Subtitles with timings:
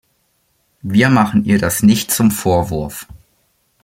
[0.81, 3.05] Wir machen ihr das nicht zum Vorwurf.